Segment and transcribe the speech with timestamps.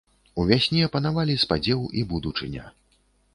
[0.39, 2.65] У вясне панавалі спадзеў і будучыня.